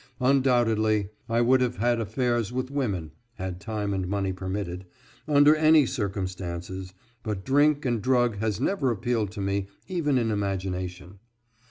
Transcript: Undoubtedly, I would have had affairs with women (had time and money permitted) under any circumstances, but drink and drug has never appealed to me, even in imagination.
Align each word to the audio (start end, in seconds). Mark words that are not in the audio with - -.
Undoubtedly, 0.19 1.09
I 1.29 1.41
would 1.41 1.61
have 1.61 1.77
had 1.77 2.01
affairs 2.01 2.51
with 2.51 2.71
women 2.71 3.11
(had 3.35 3.61
time 3.61 3.93
and 3.93 4.07
money 4.07 4.33
permitted) 4.33 4.87
under 5.27 5.55
any 5.55 5.85
circumstances, 5.85 6.95
but 7.21 7.45
drink 7.45 7.85
and 7.85 8.01
drug 8.01 8.37
has 8.37 8.59
never 8.59 8.89
appealed 8.89 9.29
to 9.33 9.41
me, 9.41 9.67
even 9.87 10.17
in 10.17 10.31
imagination. 10.31 11.19